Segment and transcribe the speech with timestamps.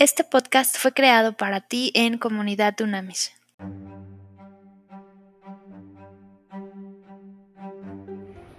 [0.00, 3.32] Este podcast fue creado para ti en Comunidad Dunamis.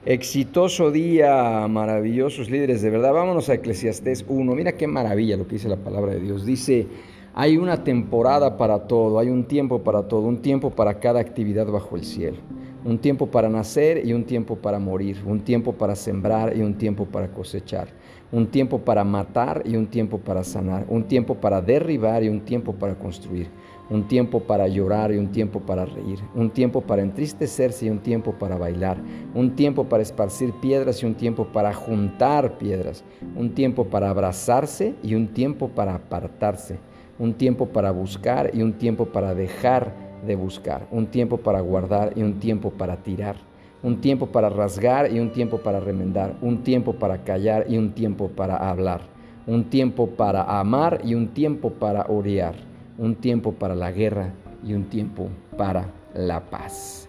[0.06, 3.14] Exitoso día, maravillosos líderes, de verdad.
[3.14, 4.54] Vámonos a Eclesiastés 1.
[4.54, 6.46] Mira qué maravilla lo que dice la palabra de Dios.
[6.46, 6.86] Dice,
[7.34, 11.66] hay una temporada para todo, hay un tiempo para todo, un tiempo para cada actividad
[11.66, 12.38] bajo el cielo.
[12.84, 16.74] Un tiempo para nacer y un tiempo para morir, un tiempo para sembrar y un
[16.80, 17.90] tiempo para cosechar,
[18.32, 22.42] un tiempo para matar y un tiempo para sanar, un tiempo para derribar y un
[22.42, 23.50] tiempo para construir,
[23.92, 28.00] un tiempo para llorar y un tiempo para reír, un tiempo para entristecerse y un
[28.00, 28.98] tiempo para bailar,
[29.36, 33.04] un tiempo para esparcir piedras y un tiempo para juntar piedras,
[33.36, 36.80] un tiempo para abrazarse y un tiempo para apartarse,
[37.20, 42.14] un tiempo para buscar y un tiempo para dejar de buscar, un tiempo para guardar
[42.16, 43.36] y un tiempo para tirar,
[43.84, 47.92] un tiempo para rasgar y un tiempo para remendar, un tiempo para callar y un
[47.94, 49.02] tiempo para hablar,
[49.48, 52.56] un tiempo para amar y un tiempo para odiar,
[52.98, 57.08] un tiempo para la guerra y un tiempo para la paz.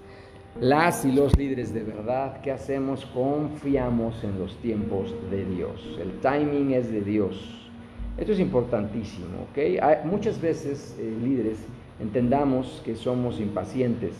[0.60, 3.06] Las y los líderes de verdad, ¿qué hacemos?
[3.06, 5.98] Confiamos en los tiempos de Dios.
[6.00, 7.70] El timing es de Dios.
[8.18, 9.82] Esto es importantísimo, ¿ok?
[9.82, 11.58] Hay, muchas veces eh, líderes
[12.00, 14.12] entendamos que somos impacientes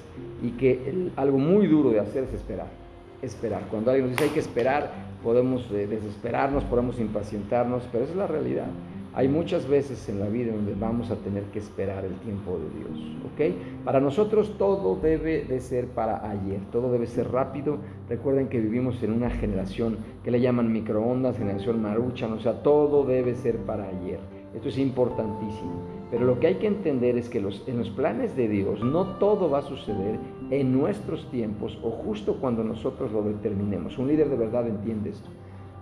[0.43, 2.69] y que algo muy duro de hacer es esperar.
[3.23, 3.63] Esperar.
[3.71, 4.91] Cuando alguien nos dice hay que esperar,
[5.23, 8.67] podemos eh, desesperarnos, podemos impacientarnos, pero esa es la realidad.
[9.15, 12.79] Hay muchas veces en la vida donde vamos a tener que esperar el tiempo de
[12.79, 13.85] Dios, ¿ok?
[13.85, 17.77] Para nosotros todo debe de ser para ayer, todo debe ser rápido.
[18.09, 23.05] Recuerden que vivimos en una generación que le llaman microondas, generación maruchan, o sea, todo
[23.05, 24.19] debe ser para ayer.
[24.55, 25.73] Esto es importantísimo.
[26.11, 29.51] Pero lo que hay que entender es que en los planes de Dios no todo
[29.51, 30.19] va a suceder
[30.51, 33.99] en nuestros tiempos o justo cuando nosotros lo determinemos.
[33.99, 35.31] Un líder de verdad entiende esto.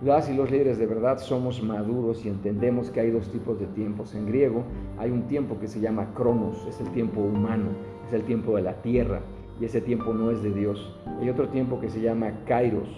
[0.01, 3.67] Las y los líderes de verdad somos maduros y entendemos que hay dos tipos de
[3.67, 4.15] tiempos.
[4.15, 4.63] En griego
[4.97, 7.69] hay un tiempo que se llama cronos, es el tiempo humano,
[8.07, 9.21] es el tiempo de la tierra
[9.59, 10.95] y ese tiempo no es de Dios.
[11.19, 12.89] Hay otro tiempo que se llama kairos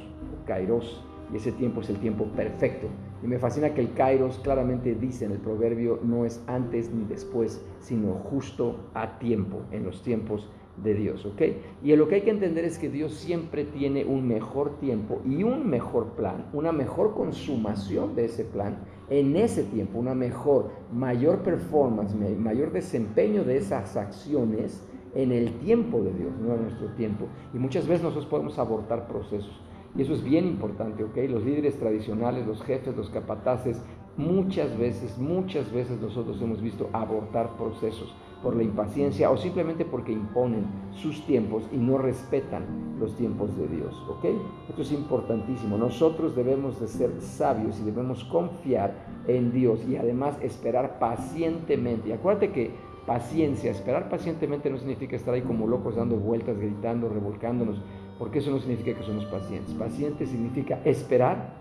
[0.45, 2.87] kairos y ese tiempo es el tiempo perfecto.
[3.23, 7.05] Y me fascina que el Kairos claramente dice en el proverbio no es antes ni
[7.05, 10.49] después, sino justo a tiempo, en los tiempos
[10.83, 11.41] de Dios, ¿ok?
[11.83, 15.43] Y lo que hay que entender es que Dios siempre tiene un mejor tiempo y
[15.43, 18.77] un mejor plan, una mejor consumación de ese plan
[19.09, 24.83] en ese tiempo, una mejor, mayor performance, mayor desempeño de esas acciones
[25.13, 27.27] en el tiempo de Dios, no en nuestro tiempo.
[27.53, 29.61] Y muchas veces nosotros podemos abortar procesos.
[29.95, 31.17] Y eso es bien importante, ¿ok?
[31.29, 33.81] Los líderes tradicionales, los jefes, los capataces,
[34.17, 40.11] muchas veces, muchas veces nosotros hemos visto abortar procesos por la impaciencia o simplemente porque
[40.11, 42.65] imponen sus tiempos y no respetan
[42.99, 44.25] los tiempos de Dios, ¿ok?
[44.69, 45.77] Esto es importantísimo.
[45.77, 48.93] Nosotros debemos de ser sabios y debemos confiar
[49.27, 52.09] en Dios y además esperar pacientemente.
[52.09, 52.71] Y acuérdate que
[53.05, 57.81] paciencia, esperar pacientemente no significa estar ahí como locos dando vueltas, gritando, revolcándonos
[58.23, 59.73] porque eso no significa que somos pacientes.
[59.73, 61.55] Paciente significa esperar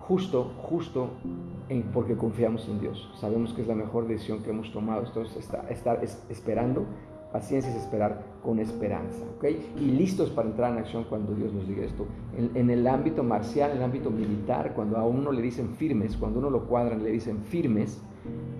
[0.00, 1.10] justo, justo
[1.68, 3.08] en, porque confiamos en Dios.
[3.20, 5.06] Sabemos que es la mejor decisión que hemos tomado.
[5.06, 6.86] Entonces, estar, estar esperando,
[7.32, 9.22] paciencia es esperar con esperanza.
[9.36, 9.72] ¿okay?
[9.78, 12.04] Y listos para entrar en acción cuando Dios nos diga esto.
[12.36, 16.16] En, en, el ámbito marcial, en el ámbito militar, cuando a uno le dicen firmes,
[16.16, 18.02] cuando uno lo cuadran, le dicen firmes,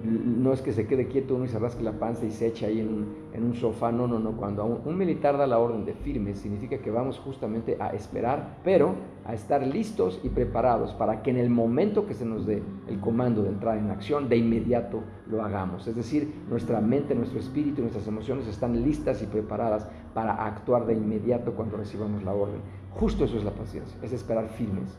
[0.05, 2.67] no es que se quede quieto uno y se rasque la panza y se eche
[2.67, 4.37] ahí en un, sofá, no, no, no.
[4.37, 8.95] Cuando un, militar da la orden de firme, significa que vamos justamente a esperar, pero
[9.25, 13.01] a estar listos y preparados para que en el momento que se nos dé el
[13.01, 15.87] comando de entrar en acción, de inmediato lo hagamos.
[15.87, 20.95] Es decir, nuestra mente, nuestro espíritu, nuestras emociones están listas y preparadas para actuar de
[20.95, 22.61] inmediato cuando recibamos la orden.
[22.93, 24.97] Justo eso es la paciencia, es esperar firmes,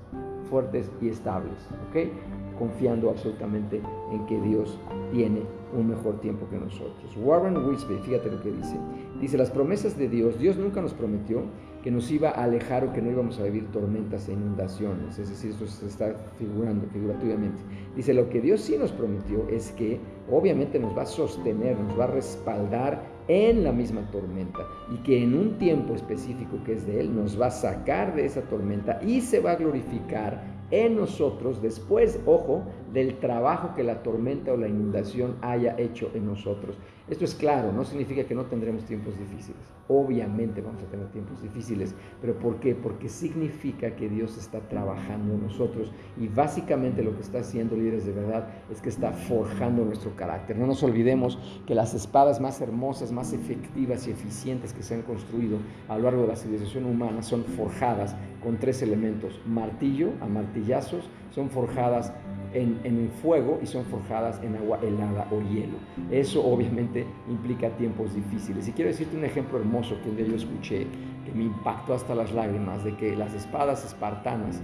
[0.49, 1.57] fuertes y estables.
[1.89, 2.11] ¿ok?
[2.57, 3.81] confiando absolutamente
[4.11, 4.79] en que Dios
[5.11, 5.41] tiene
[5.77, 7.15] un mejor tiempo que nosotros.
[7.17, 8.77] Warren Wisby, fíjate lo que dice.
[9.19, 11.43] Dice, las promesas de Dios, Dios nunca nos prometió
[11.83, 15.19] que nos iba a alejar o que no íbamos a vivir tormentas e inundaciones.
[15.19, 17.61] Es decir, esto se está figurando figurativamente.
[17.95, 19.99] Dice, lo que Dios sí nos prometió es que
[20.31, 24.59] obviamente nos va a sostener, nos va a respaldar en la misma tormenta
[24.93, 28.25] y que en un tiempo específico que es de Él nos va a sacar de
[28.25, 34.01] esa tormenta y se va a glorificar en nosotros después, ojo, del trabajo que la
[34.01, 36.77] tormenta o la inundación haya hecho en nosotros.
[37.07, 39.61] Esto es claro, no significa que no tendremos tiempos difíciles.
[39.87, 42.73] Obviamente vamos a tener tiempos difíciles, pero ¿por qué?
[42.73, 48.07] Porque significa que Dios está trabajando en nosotros y básicamente lo que está haciendo líderes
[48.07, 50.57] de verdad es que está forjando nuestro carácter.
[50.57, 51.37] No nos olvidemos
[51.67, 56.05] que las espadas más hermosas, más efectivas y eficientes que se han construido a lo
[56.05, 62.13] largo de la civilización humana son forjadas con tres elementos, martillo a martillazos, son forjadas
[62.55, 65.77] en, el fuego y son forjadas en agua helada o hielo.
[66.09, 68.67] Eso obviamente implica tiempos difíciles.
[68.67, 70.87] Y quiero decirte un ejemplo hermoso que un día yo escuché
[71.25, 74.61] que me impactó hasta las lágrimas, de que las espadas espartanas,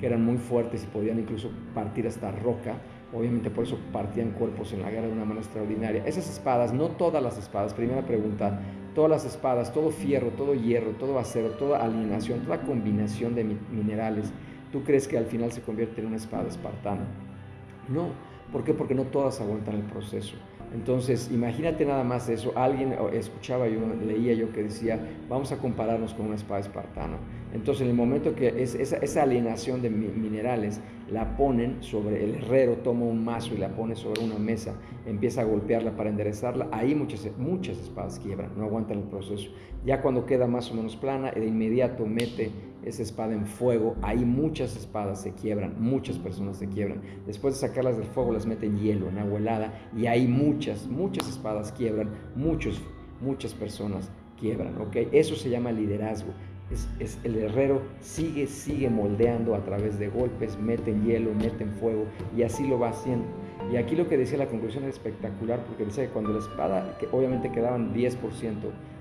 [0.00, 2.76] que eran muy fuertes y podían incluso partir hasta roca,
[3.12, 6.04] obviamente por eso partían cuerpos en la guerra de una manera extraordinaria.
[6.06, 8.60] Esas espadas, no todas las espadas, primera pregunta,
[8.94, 14.32] todas las espadas, todo fierro, todo hierro, todo acero, toda alineación, toda combinación de minerales,
[14.72, 17.04] ¿tú crees que al final se convierte en una espada espartana?
[17.88, 18.08] No.
[18.52, 18.74] ¿Por qué?
[18.74, 20.36] Porque no todas aguantan el proceso.
[20.74, 22.52] Entonces, imagínate nada más eso.
[22.56, 24.98] Alguien escuchaba yo, leía yo que decía,
[25.28, 27.16] vamos a compararnos con una espada espartana.
[27.54, 30.80] Entonces, en el momento que esa, esa, alienación de minerales
[31.10, 34.74] la ponen sobre el herrero, toma un mazo y la pone sobre una mesa,
[35.06, 39.50] empieza a golpearla para enderezarla, ahí muchas, muchas espadas quiebran, no aguantan el proceso.
[39.86, 42.50] Ya cuando queda más o menos plana, de inmediato mete
[42.84, 47.02] esa espada en fuego, ahí muchas espadas se quiebran, muchas personas se quiebran.
[47.24, 50.88] Después de sacarlas del fuego, las mete en hielo, en agua helada, y ahí muchas,
[50.88, 52.82] muchas espadas quiebran, muchos,
[53.20, 54.96] muchas personas quiebran, ¿ok?
[55.12, 56.32] Eso se llama liderazgo.
[56.70, 62.06] Es, el herrero sigue, sigue moldeando a través de golpes, mete hielo, mete fuego,
[62.36, 63.26] y así lo va haciendo.
[63.72, 66.96] Y aquí lo que decía la conclusión es espectacular, porque decía que cuando la espada,
[66.98, 68.16] que obviamente quedaban 10%,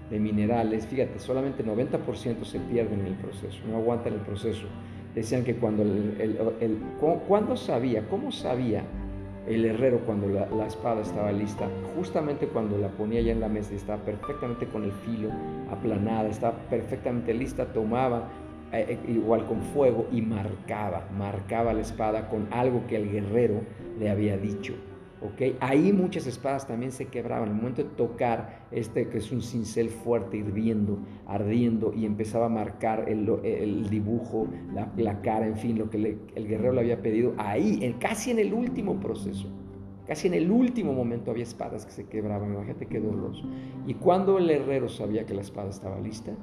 [0.10, 4.68] de minerales, fíjate, solamente 90% se pierden en el proceso, no aguantan el proceso.
[5.16, 6.80] Decían que cuando el,
[7.28, 8.08] ¿cuándo sabía?
[8.10, 8.84] ¿Cómo sabía
[9.48, 11.68] el herrero cuando la, espada estaba lista?
[11.96, 15.30] Justamente cuando la ponía ya en la mesa, estaba perfectamente con el filo
[15.70, 18.30] aplanada, estaba perfectamente lista, tomaba
[18.72, 23.62] eh, eh, igual con fuego y marcaba, marcaba la espada con algo que el guerrero
[24.00, 24.74] le había dicho.
[25.60, 27.50] Ahí muchas espadas también se quebraban.
[27.50, 32.50] Al momento de tocar este que es un cincel fuerte, hirviendo, ardiendo, y empezaba a
[32.50, 37.96] marcar el, dibujo, la, cara, en fin, lo que el guerrero le había pedido, ahí,
[38.00, 39.48] casi en el último proceso,
[40.06, 42.54] casi en el último momento había espadas que se quebraban.
[42.54, 43.48] Imagínate qué doloroso.
[43.88, 46.34] Y cuando el herrero sabía que la espada estaba lista,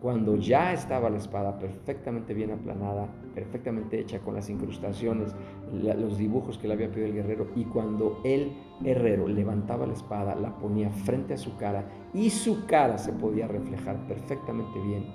[0.00, 5.34] cuando ya estaba la espada perfectamente bien aplanada, perfectamente hecha con las incrustaciones,
[5.72, 8.52] los dibujos que le había pedido el guerrero, y cuando el
[8.84, 11.84] herrero levantaba la espada, la ponía frente a su cara
[12.14, 15.06] y su cara se podía reflejar perfectamente bien,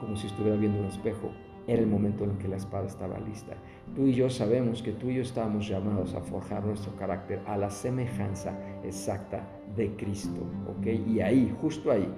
[0.00, 1.30] como si estuviera viendo un espejo,
[1.66, 3.54] era el momento en que la espada estaba lista.
[3.94, 7.56] Tú y yo sabemos que tú y yo estamos llamados a forjar nuestro carácter a
[7.56, 8.52] la semejanza
[8.84, 10.86] exacta de Cristo, ¿ok?
[11.08, 12.08] Y ahí, justo ahí,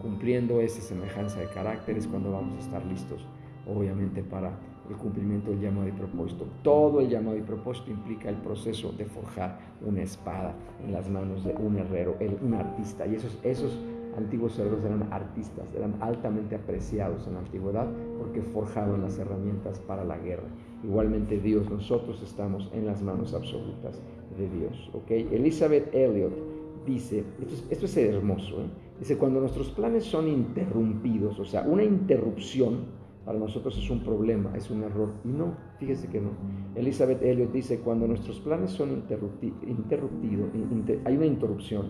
[0.00, 3.26] cumpliendo esa semejanza de carácter es cuando vamos a estar listos,
[3.66, 4.52] obviamente, para
[4.88, 6.46] el cumplimiento del llamado y propósito.
[6.62, 10.54] Todo el llamado y propósito implica el proceso de forjar una espada
[10.84, 13.06] en las manos de un herrero, un artista.
[13.06, 13.78] Y esos, esos
[14.16, 17.88] antiguos herreros eran artistas, eran altamente apreciados en la antigüedad
[18.18, 20.48] porque forjaban las herramientas para la guerra.
[20.84, 24.00] Igualmente Dios, nosotros estamos en las manos absolutas
[24.36, 24.90] de Dios.
[24.92, 25.10] ¿ok?
[25.10, 26.32] Elizabeth Elliot
[26.86, 27.24] dice,
[27.70, 28.66] esto es, hermoso, ¿eh?
[28.98, 34.52] dice, cuando nuestros planes son interrumpidos, o sea, una interrupción para nosotros es un problema,
[34.56, 35.12] es un error.
[35.24, 36.30] Y no, fíjese que no.
[36.74, 40.50] Elizabeth Elliot dice, cuando nuestros planes son interrumpidos,
[41.04, 41.86] hay una interrupción,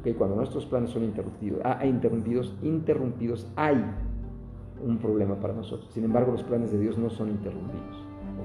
[0.00, 0.16] ¿ok?
[0.16, 3.84] Cuando nuestros planes son interrumpidos, ah, interrumpidos, interrumpidos, hay
[4.84, 5.90] un problema para nosotros.
[5.92, 7.96] Sin embargo, los planes de Dios no son interrumpidos,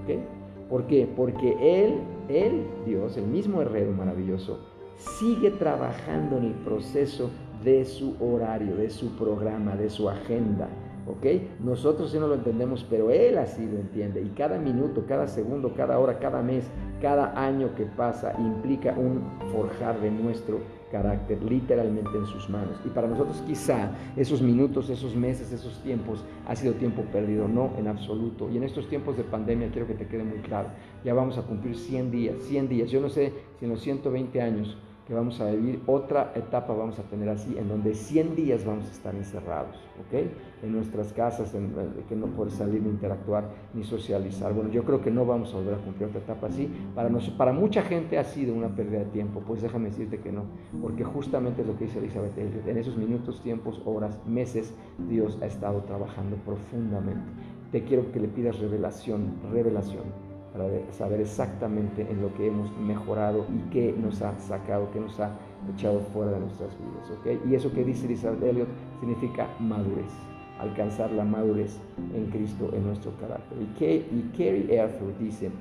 [0.04, 0.70] ¿ok?
[0.70, 1.08] ¿Por qué?
[1.16, 4.60] Porque Él, Él, Dios, el mismo herrero maravilloso,
[4.98, 7.30] sigue trabajando en el proceso
[7.66, 10.70] de su horario, de su programa, de su agenda.
[11.08, 11.26] ¿ok?
[11.64, 14.22] Nosotros sí no lo entendemos, pero Él así lo entiende.
[14.22, 16.66] Y cada minuto, cada segundo, cada hora, cada mes,
[17.02, 20.60] cada año que pasa implica un forjar de nuestro
[20.92, 22.80] carácter literalmente en sus manos.
[22.86, 27.72] Y para nosotros quizá esos minutos, esos meses, esos tiempos ha sido tiempo perdido, no
[27.78, 28.50] en absoluto.
[28.50, 30.70] Y en estos tiempos de pandemia quiero que te quede muy claro,
[31.04, 32.90] ya vamos a cumplir 100 días, 100 días.
[32.90, 36.98] Yo no sé si en los 120 años que vamos a vivir, otra etapa vamos
[36.98, 40.26] a tener así, en donde 100 días vamos a estar encerrados, ¿ok?
[40.64, 41.74] En nuestras casas, en,
[42.10, 44.54] que no puedes salir ni interactuar ni socializar.
[44.54, 46.72] Bueno, yo creo que no vamos a volver a cumplir otra etapa así.
[46.96, 50.46] Para, para mucha gente ha sido una pérdida de tiempo, pues déjame decirte que no,
[50.82, 54.74] porque justamente es lo que dice Elizabeth en esos minutos, tiempos, horas, meses,
[55.08, 57.32] Dios ha estado trabajando profundamente.
[57.72, 63.46] Te quiero que le pidas revelación, revelación para saber exactamente en lo que hemos mejorado
[63.54, 65.32] y qué nos ha sacado, qué nos ha
[65.76, 67.20] echado fuera de nuestras vidas.
[67.20, 67.42] ¿okay?
[67.50, 68.68] Y eso que dice Elizabeth Elliot
[69.00, 70.12] significa madurez,
[70.60, 71.78] alcanzar la madurez
[72.16, 73.58] en Cristo, en nuestro carácter.
[73.60, 75.52] Y, y Kerry Erfurt dice,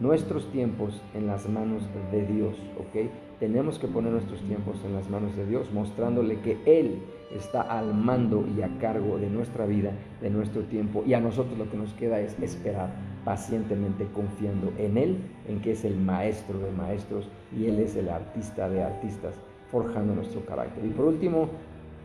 [0.00, 3.10] nuestros tiempos en las manos de Dios, ¿ok?
[3.40, 6.98] Tenemos que poner nuestros tiempos en las manos de Dios, mostrándole que Él
[7.34, 11.56] está al mando y a cargo de nuestra vida, de nuestro tiempo, y a nosotros
[11.58, 15.16] lo que nos queda es esperar pacientemente confiando en Él,
[15.48, 17.28] en que es el maestro de maestros
[17.58, 19.34] y Él es el artista de artistas,
[19.72, 20.84] forjando nuestro carácter.
[20.84, 21.48] Y por último,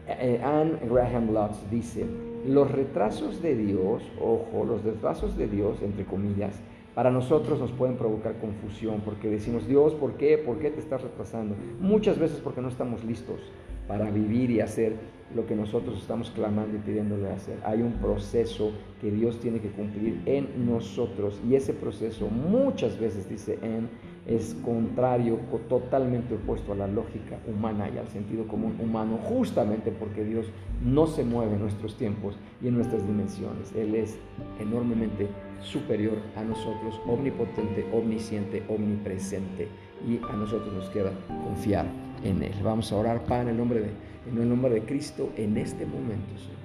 [0.08, 2.08] eh, Anne Graham Lotz dice,
[2.48, 6.60] los retrasos de Dios, ojo, los retrasos de Dios, entre comillas,
[6.96, 10.38] para nosotros nos pueden provocar confusión porque decimos, Dios, ¿por qué?
[10.38, 11.56] ¿Por qué te estás retrasando?
[11.80, 13.40] Muchas veces porque no estamos listos
[13.88, 14.96] para vivir y hacer
[15.36, 17.58] lo que nosotros estamos clamando y pidiéndole hacer.
[17.64, 23.30] Hay un proceso que Dios tiene que cumplir en nosotros y ese proceso muchas veces,
[23.30, 23.90] dice en
[24.36, 29.92] es contrario o totalmente opuesto a la lógica humana y al sentido común humano, justamente
[29.92, 30.48] porque Dios
[30.84, 33.74] no se mueve en nuestros tiempos y en nuestras dimensiones.
[33.76, 34.18] Él es
[34.60, 35.28] enormemente
[35.62, 39.68] superior a nosotros, omnipotente, omnisciente, omnipresente
[40.08, 41.12] y a nosotros nos queda
[41.44, 41.86] confiar
[42.24, 42.54] en Él.
[42.64, 43.90] Vamos a orar, Padre, en el nombre de,
[44.30, 46.61] en el nombre de Cristo en este momento, Señor.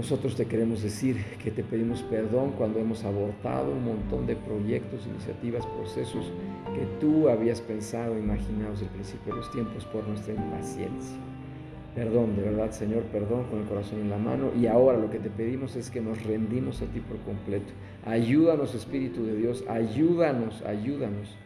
[0.00, 5.06] Nosotros te queremos decir que te pedimos perdón cuando hemos abortado un montón de proyectos,
[5.06, 6.32] iniciativas, procesos
[6.74, 11.18] que tú habías pensado, imaginado desde el principio de los tiempos por nuestra impaciencia.
[11.94, 14.52] Perdón, de verdad, Señor, perdón con el corazón en la mano.
[14.58, 17.70] Y ahora lo que te pedimos es que nos rendimos a ti por completo.
[18.06, 21.36] Ayúdanos, Espíritu de Dios, ayúdanos, ayúdanos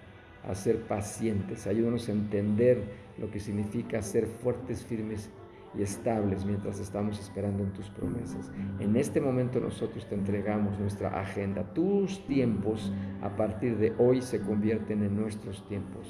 [0.48, 2.84] a ser pacientes, ayúdanos a entender
[3.18, 5.28] lo que significa ser fuertes, firmes
[5.76, 8.50] y estables mientras estamos esperando en tus promesas.
[8.80, 11.62] En este momento nosotros te entregamos nuestra agenda.
[11.74, 16.06] Tus tiempos a partir de hoy se convierten en nuestros tiempos.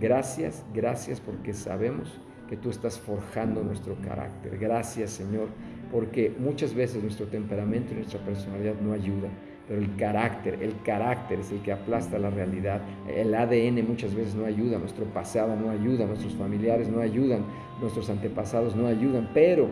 [0.00, 4.58] Gracias, gracias porque sabemos que tú estás forjando nuestro carácter.
[4.58, 5.48] Gracias Señor,
[5.92, 11.38] porque muchas veces nuestro temperamento y nuestra personalidad no ayudan pero el carácter, el carácter
[11.38, 12.80] es el que aplasta la realidad.
[13.06, 17.44] El ADN muchas veces no ayuda, nuestro pasado no ayuda, nuestros familiares no ayudan,
[17.80, 19.68] nuestros antepasados no ayudan, pero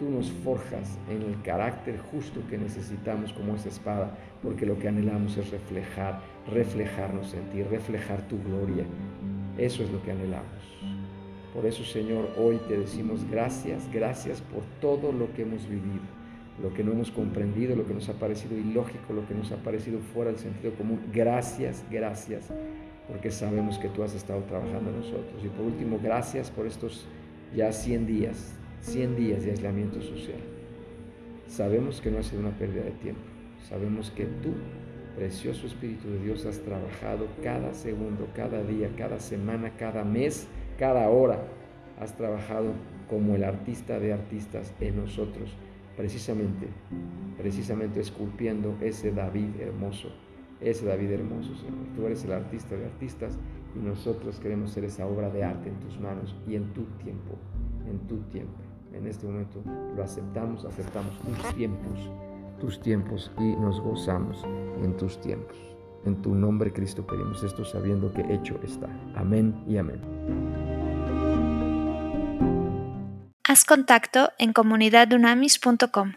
[0.00, 4.88] tú nos forjas en el carácter justo que necesitamos como esa espada, porque lo que
[4.88, 6.20] anhelamos es reflejar,
[6.52, 8.84] reflejarnos en ti, reflejar tu gloria.
[9.58, 10.76] Eso es lo que anhelamos.
[11.54, 16.25] Por eso, Señor, hoy te decimos gracias, gracias por todo lo que hemos vivido
[16.62, 19.56] lo que no hemos comprendido, lo que nos ha parecido ilógico, lo que nos ha
[19.56, 21.00] parecido fuera del sentido común.
[21.12, 22.48] Gracias, gracias,
[23.08, 25.44] porque sabemos que tú has estado trabajando en nosotros.
[25.44, 27.06] Y por último, gracias por estos
[27.54, 30.38] ya 100 días, 100 días de aislamiento social.
[31.46, 33.20] Sabemos que no ha sido una pérdida de tiempo.
[33.68, 34.52] Sabemos que tú,
[35.14, 40.46] precioso Espíritu de Dios, has trabajado cada segundo, cada día, cada semana, cada mes,
[40.78, 41.42] cada hora.
[42.00, 42.72] Has trabajado
[43.08, 45.54] como el artista de artistas en nosotros
[45.96, 46.68] precisamente,
[47.38, 50.08] precisamente esculpiendo ese David hermoso,
[50.60, 51.86] ese David hermoso, Señor.
[51.94, 53.38] Tú eres el artista de artistas
[53.74, 57.36] y nosotros queremos ser esa obra de arte en tus manos y en tu tiempo,
[57.88, 58.58] en tu tiempo.
[58.92, 59.62] En este momento
[59.94, 62.10] lo aceptamos, aceptamos tus tiempos,
[62.60, 64.44] tus tiempos y nos gozamos
[64.82, 65.56] en tus tiempos.
[66.04, 68.88] En tu nombre, Cristo, pedimos esto sabiendo que hecho está.
[69.16, 70.75] Amén y amén.
[73.48, 76.16] Haz contacto en comunidadunamis.com.